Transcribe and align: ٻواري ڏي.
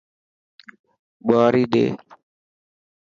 ٻواري 1.25 1.63
ڏي. 1.71 1.85